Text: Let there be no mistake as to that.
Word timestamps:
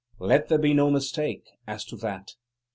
Let 0.17 0.47
there 0.49 0.57
be 0.57 0.73
no 0.73 0.89
mistake 0.89 1.47
as 1.67 1.85
to 1.85 1.95
that. 1.97 2.33